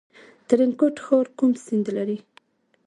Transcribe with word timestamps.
ترینکوټ 0.47 0.95
ښار 1.05 1.27
کوم 1.37 1.51
سیند 1.63 1.85
لري؟ 1.97 2.17